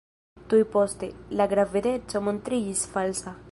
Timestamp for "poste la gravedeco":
0.75-2.25